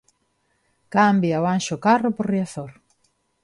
[0.95, 2.71] Cambia o Anxo Carro por Riazor.